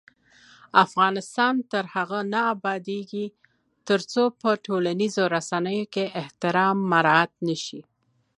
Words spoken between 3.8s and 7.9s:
ترڅو په ټولنیزو رسنیو کې احترام مراعت نشي.